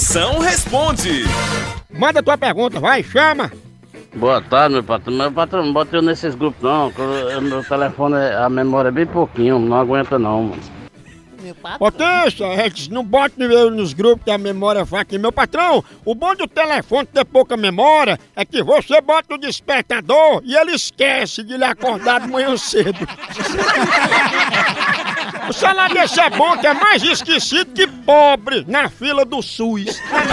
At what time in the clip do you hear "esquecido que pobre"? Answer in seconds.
27.02-28.64